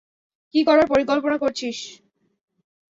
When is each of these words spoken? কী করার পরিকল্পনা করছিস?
কী 0.53 0.59
করার 0.67 0.85
পরিকল্পনা 0.87 1.37
করছিস? 1.37 1.77